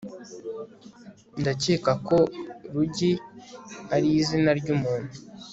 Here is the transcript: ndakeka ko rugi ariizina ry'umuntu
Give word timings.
ndakeka 1.39 1.91
ko 2.07 2.17
rugi 2.73 3.11
ariizina 3.95 4.51
ry'umuntu 4.59 5.13